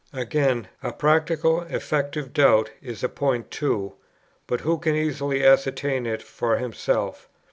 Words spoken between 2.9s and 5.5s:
a point too, but who can easily